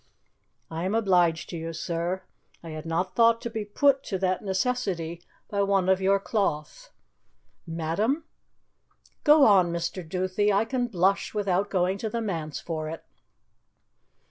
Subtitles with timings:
[0.71, 2.23] "I am obliged to you, sir.
[2.63, 6.89] I had not thought to be put to that necessity by one of your cloth."
[7.67, 8.23] "Madam"
[9.23, 10.01] "Go on, Mr.
[10.01, 10.51] Duthie.
[10.51, 13.03] I can blush without going to the manse for it."